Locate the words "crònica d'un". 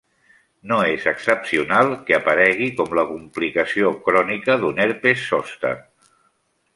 4.09-4.85